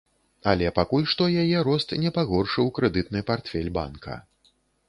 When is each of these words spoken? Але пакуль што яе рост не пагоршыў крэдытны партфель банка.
Але 0.51 0.71
пакуль 0.77 1.05
што 1.11 1.27
яе 1.43 1.59
рост 1.69 1.93
не 2.05 2.13
пагоршыў 2.17 2.73
крэдытны 2.79 3.25
партфель 3.31 3.73
банка. 3.81 4.21